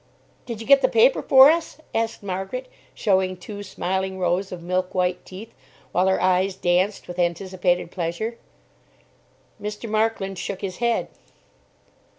"Did 0.47 0.59
you 0.59 0.65
get 0.65 0.81
the 0.81 0.89
paper 0.89 1.21
for 1.21 1.51
us?" 1.51 1.77
asked 1.93 2.23
Margaret, 2.23 2.67
showing 2.95 3.37
two 3.37 3.61
smiling 3.61 4.17
rows 4.17 4.51
of 4.51 4.63
milk 4.63 4.95
white 4.95 5.23
teeth, 5.25 5.53
while 5.91 6.07
her 6.07 6.19
eyes 6.19 6.55
danced 6.55 7.07
with 7.07 7.19
anticipated 7.19 7.91
pleasure. 7.91 8.39
Mr. 9.61 9.87
Markland 9.87 10.39
shook 10.39 10.61
his 10.61 10.77
head. 10.77 11.07